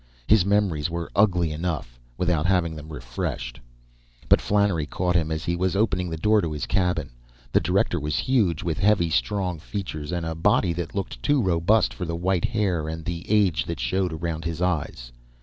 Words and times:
His 0.27 0.43
memories 0.43 0.89
were 0.89 1.11
ugly 1.15 1.51
enough, 1.51 1.99
without 2.17 2.47
having 2.47 2.75
them 2.75 2.91
refreshed. 2.91 3.59
But 4.29 4.41
Flannery 4.41 4.87
caught 4.87 5.15
him 5.15 5.29
as 5.29 5.45
he 5.45 5.55
was 5.55 5.75
opening 5.75 6.09
the 6.09 6.17
door 6.17 6.41
to 6.41 6.51
his 6.53 6.65
cabin. 6.65 7.11
The 7.51 7.59
director 7.59 7.99
was 7.99 8.17
huge, 8.17 8.63
with 8.63 8.79
heavy, 8.79 9.11
strong 9.11 9.59
features 9.59 10.11
and 10.11 10.25
a 10.25 10.33
body 10.33 10.73
that 10.73 10.95
looked 10.95 11.21
too 11.21 11.39
robust 11.39 11.93
for 11.93 12.05
the 12.05 12.15
white 12.15 12.45
hair 12.45 12.89
and 12.89 13.05
the 13.05 13.29
age 13.29 13.65
that 13.65 13.79
showed 13.79 14.11
around 14.11 14.43
his 14.43 14.59
eyes. 14.59 15.11